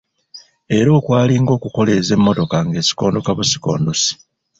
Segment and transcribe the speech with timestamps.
[0.77, 4.11] Era okwalinga okukoleeza emmotoka ng’esikondoka busikondosi.